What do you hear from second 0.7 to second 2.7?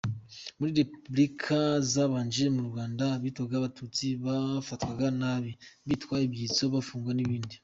Repubulika zabanje mu